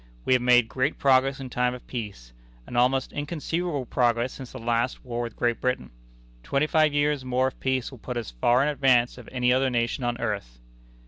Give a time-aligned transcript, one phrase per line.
[0.25, 2.33] We have made great progress in time of peace
[2.65, 5.91] an almost inconceivable progress since the last war with Great Britain.
[6.41, 9.69] Twenty five years more of peace will put us far in advance of any other
[9.69, 10.57] nation on earth."